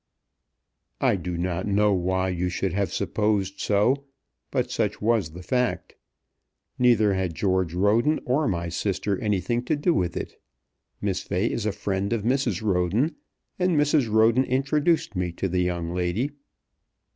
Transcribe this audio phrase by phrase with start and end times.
[0.99, 4.05] "I do not know why you should have supposed so,
[4.49, 5.95] but such was the fact.
[6.79, 10.41] Neither had George Roden or my sister anything to do with it.
[11.01, 12.63] Miss Fay is a friend of Mrs.
[12.63, 13.15] Roden,
[13.59, 14.11] and Mrs.
[14.11, 16.31] Roden introduced me to the young lady."